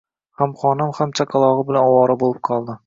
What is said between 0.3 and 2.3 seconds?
Hamxonam ham chaqalog`i bilan ovora